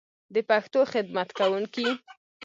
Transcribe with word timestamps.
د 0.33 0.35
پښتو 0.49 0.79
خدمت 0.91 1.29
کوونکی 1.37 1.87